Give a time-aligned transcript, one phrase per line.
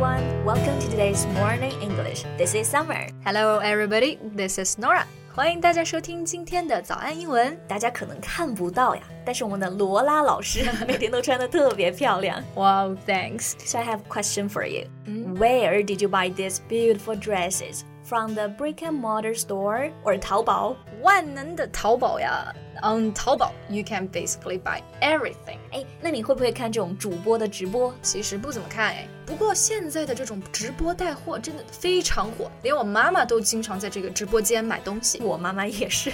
[0.00, 0.22] everyone.
[0.42, 2.24] Welcome to today's Morning English.
[2.38, 3.08] This is Summer.
[3.26, 4.18] Hello, everybody.
[4.34, 5.04] This is Nora.
[5.34, 7.54] 欢迎大家收听今天的早安英文。
[7.68, 12.42] 大家可能看不到呀，但是我们的罗拉老师每天都穿的特别漂亮。
[12.54, 13.52] Wow, thanks.
[13.66, 14.86] So I have a question for you.
[15.06, 17.82] Where did you buy these beautiful dresses?
[18.04, 20.76] From the brick and mortar store or 淘宝？
[21.02, 22.54] 万能的淘宝呀！
[22.82, 25.58] On 淘宝，you can basically buy everything。
[25.72, 27.92] 哎，那你会不会看这种主播的直播？
[28.02, 29.08] 其实不怎么看哎。
[29.24, 35.18] 不过现在的这种直播带货真的非常火，连我妈妈都经常在这个直播间买东西。
[35.20, 36.12] 我妈妈也是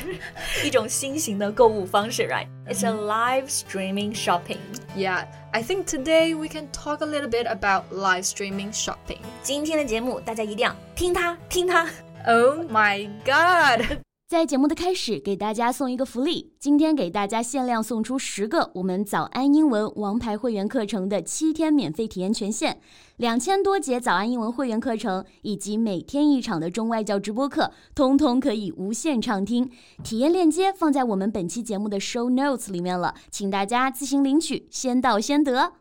[0.64, 4.58] 一种新型的购物方式，right？It's a live streaming shopping.
[4.96, 9.20] Yeah, I think today we can talk a little bit about live streaming shopping.
[9.42, 11.88] 今天的节目大家一定要听它，听它。
[12.26, 13.98] Oh my god!
[14.29, 16.51] 在节目的开始，给大家送一个福利。
[16.59, 22.77] 今天给大家限量送出十个我们早安英文王牌会员课程的七天免费体验权限，
[23.15, 29.71] 两千多节早安英文会员课程以及每天一场的中外教直播课，通通可以无限畅听。
[30.03, 35.71] 体验链接放在我们本期节目的 show notes 里面了，请大家自行领取，先到先得。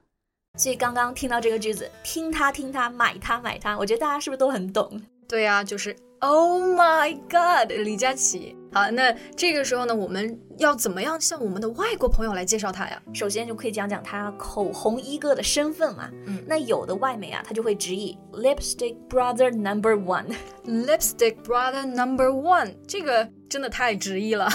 [0.56, 5.03] 所以刚刚听到这个句子，听它听它，买它买它，我觉得大家是不是都很懂？
[5.28, 8.56] 对呀，就是 Oh my God，李佳琦。
[8.77, 13.02] 好，那这个时候呢，我们要怎么样向我们的外国朋友来介绍他呀？
[13.14, 16.10] 首先就可以讲讲他口红一哥的身份嘛。
[16.27, 24.47] 嗯，那有的外媒啊，他就会直译 Lipstick Brother Number One，Lipstick Brother Number One，这个真的太直译了，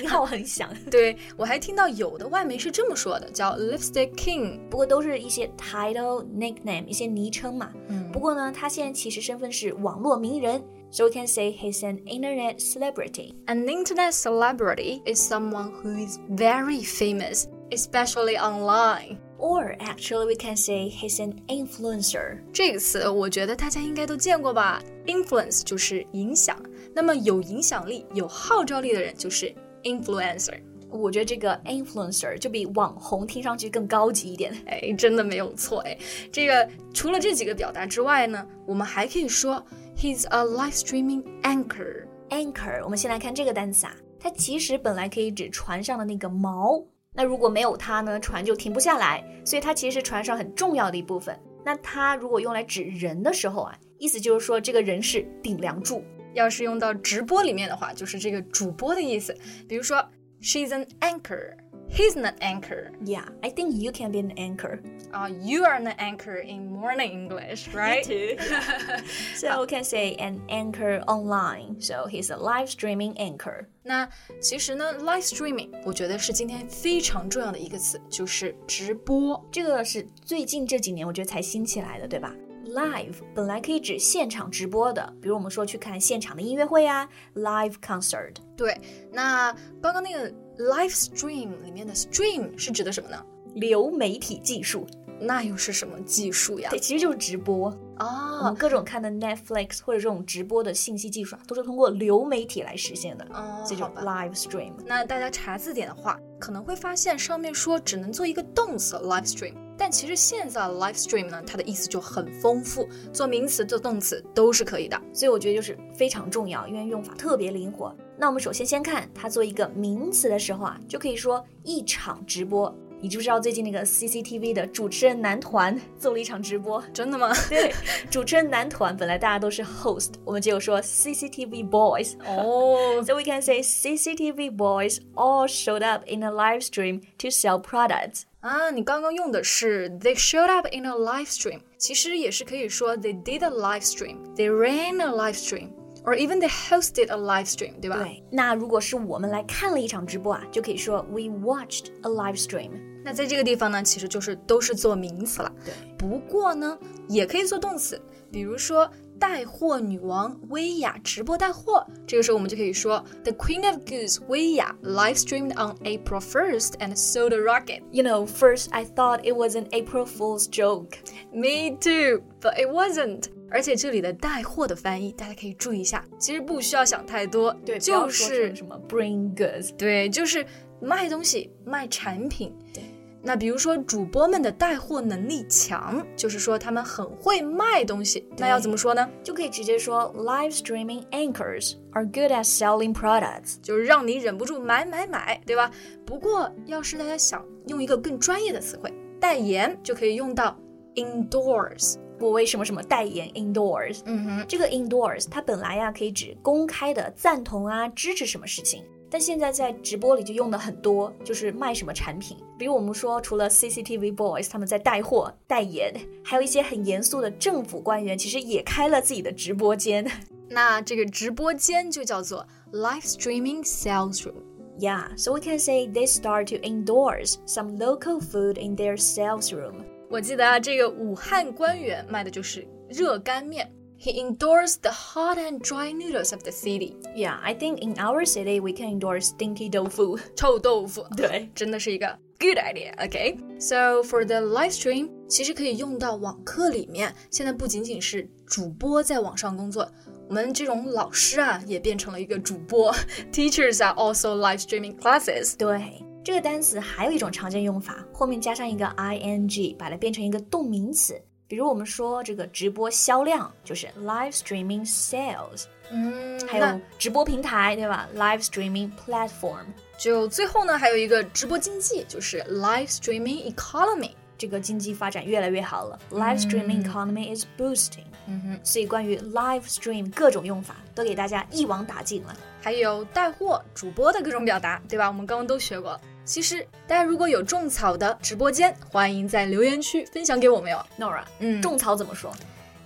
[0.00, 0.68] 名号很响。
[0.90, 7.70] 对我还听到有的外媒是这么说的，叫 Lipstick King，不过都是一些 title nickname，一些昵称嘛。
[7.86, 10.60] 嗯，不过呢，他现在其实身份是网络名人。
[10.91, 13.33] So we can say he's an internet celebrity.
[13.47, 19.19] An internet celebrity is someone who is very famous, especially online.
[19.37, 22.39] Or actually, we can say he's an influencer.
[22.51, 24.81] 这个词我觉得大家应该都见过吧？
[25.05, 26.57] Influence 就是影响，
[26.95, 30.59] 那么有影响力、有号召力的人就是 influencer。
[30.89, 34.51] 我觉得这个 influencer 就比网红听上去更高级一点。
[34.65, 35.95] 哎，真的没有错哎。
[36.31, 39.63] 这个除了这几个表达之外呢，我们还可以说
[40.02, 42.08] he's a live streaming anchor。
[42.30, 46.84] anchor，我们先来看这个单词啊，它其实本来可以指船上的那个锚。
[47.14, 51.38] 那如果没有它呢，船就停不下来，所以它其实是船上很重要的一部分。
[51.64, 56.02] 那它如果用来指人的时候啊，意思就是说这个人是顶梁柱。
[56.34, 59.32] 要是用到直播里面的话，就是这个主播的意思。
[59.68, 60.04] 比如说。
[60.44, 61.54] She's an anchor.
[61.91, 62.91] He's an anchor.
[63.01, 64.81] Yeah, I think you can be an anchor.
[65.13, 68.05] Uh, you are an anchor in morning English, right?
[68.05, 68.43] Me too.
[69.35, 71.79] so we can say an anchor online.
[71.79, 73.67] So he's a live streaming anchor.
[73.83, 74.07] 那
[74.41, 79.41] 其实呢，live streaming 我觉得是今天非常重要的一个词，就是直播。
[79.49, 82.35] 这个是最近这几年我觉得才兴起来的，对吧？
[82.65, 88.35] Live 本来可以指现场直播的，比如我们说去看现场的音乐会啊，live concert。
[88.57, 88.77] 对，
[89.09, 93.24] 那刚刚那个 live stream 里面的 stream 是指的什么呢？
[93.54, 94.86] 流媒体技术。
[95.24, 96.68] 那又是什么技术呀？
[96.70, 98.38] 对，其实就是直播啊。
[98.38, 103.24] 我们各种看的 Netflix 或者这种直播的信息技术啊，都是通过流媒体来实现的。
[103.32, 104.72] 哦，这种 live stream。
[104.84, 115.00] 那大家查字典的话，可能会发现上面说只能做一个动词 live stream，但其实现在 live stream 呢，它的意思就很丰富，做名词做动词都是可以的。
[115.12, 117.94] 所以我觉得就是非常重要，因为用法特别灵活。
[118.16, 122.72] 那我们首先先看它做一个名词的时候啊，就可以说一场直播。
[123.01, 126.83] 你知不知道最近那个 CCTV 的主持人男团做了一场直播？
[126.91, 127.31] 真的吗？
[127.47, 127.71] 对，
[128.09, 132.15] 主持人男团本来大家都是 host，我们只有说 CCTV boys。
[132.25, 138.23] 哦，So we can say CCTV boys all showed up in a live stream to sell products。
[138.39, 145.35] 啊，你刚刚用的是 they showed up in a live stream，其实也是可以说 they did a live stream，they ran a live
[145.35, 147.97] stream。or even they hosted a live stream，对吧？
[147.97, 148.23] 对。
[148.31, 152.71] 那如果是我们来看了一场直播啊，就可以说 we watched a live stream。
[153.04, 155.52] 那在这个地方呢，其实就是都是做名词了。
[155.64, 155.72] 对。
[155.98, 156.78] 不过呢，
[157.08, 158.00] 也可以做动词，
[158.30, 167.82] 比如说带货女王薇娅直播带货，这个时候我们就可以说 The Queen of Goods 薇娅 live streamed on April 1st and sold a rocket.
[167.92, 170.96] You know, first I thought it was an April Fool's joke.
[171.32, 173.26] Me too, but it wasn't.
[173.48, 180.44] 而且这里的带货的翻译，大家可以注意一下，其实不需要想太多，对，就是什么 bring goods，对，就是
[180.80, 182.52] 卖东西、卖产品。
[182.72, 182.82] 对，
[183.24, 188.26] 那比如说主播们的带货能力强，就是说他们很会卖东西。
[188.36, 189.08] 那要怎么说呢？
[189.22, 195.70] 就可以直接说 live streaming anchors are good at selling products，就是让你忍不住买买买，对吧？
[196.04, 200.58] 不过要是大家想用一个更专业的词汇，代言就可以用到
[200.96, 201.94] endorse。
[202.18, 204.00] 我为什么什么代言 endorse？
[204.04, 212.38] 嗯哼，这个 indoors 它本来呀可以指公开的赞同啊、支持什么事情，但现在在直播里就用的很多，就是卖什么产品。
[212.58, 215.92] 比如我们说，除了 CCTV Boys 他们在带货代言，
[216.24, 220.10] 还有一些很严肃的政府官员，其实也开了自己的直播间。
[220.48, 224.42] 那这个直播间就叫做 live streaming sales room。
[224.78, 229.84] Yeah, so we can say they start to endorse some local food in their sales room.
[230.08, 233.70] 我记得啊，这个武汉官员卖的就是热干面。
[234.01, 236.95] He endorsed the hot and dry noodles of the city.
[237.15, 240.19] Yeah, I think in our city we can endorse stinky tofu.
[240.35, 242.93] 臭豆腐，对，真的是一个 good idea.
[242.97, 247.11] Okay, so for the live stream，其实可以用到网课里面。
[247.31, 249.91] 现在不仅仅是主播在网上工作，
[250.29, 252.93] 我们这种老师啊也变成了一个主播。
[253.33, 255.57] Teachers are also live streaming classes.
[255.57, 261.19] 对，这个单词还有一种常见用法，后面加上一个 ing，把它变成一个动名词。
[261.52, 269.66] 比如我们说这个直播销量就是 live streaming sales，嗯，还有直播平台对吧？live streaming platform。
[269.98, 274.12] 就最后呢，还有一个直播经济，就是 live streaming economy。
[274.38, 278.06] 这个经济发展越来越好了、l i v e streaming economy is boosting。
[278.26, 282.34] 嗯哼，所以关于 live stream 各种用法都给大家一网打尽了。
[282.62, 285.06] 还有带货、主播的各种表达，对吧？
[285.06, 286.00] 我们刚刚都学过。
[286.24, 290.84] 其实大家如果有种草的直播间，欢迎在留言区分享给我们哟。
[290.98, 292.32] Nora，嗯种草怎么说？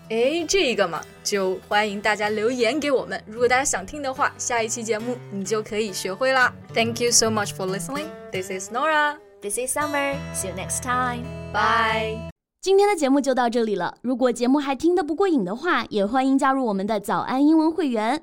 [0.08, 3.22] 哎，这个嘛，就欢迎大家留言给我们。
[3.26, 6.52] 如果大家想听的话，下一期节目你就可以学会啦。
[6.72, 8.06] Thank you so much for listening.
[8.30, 9.16] This is Nora.
[9.42, 10.14] This is Summer.
[10.32, 11.24] See you next time.
[11.52, 12.30] Bye.
[12.62, 13.98] 今天的节目就到这里了。
[14.00, 18.22] 如果节目还听得不过瘾的话，也欢迎加入我们的早安英文会员。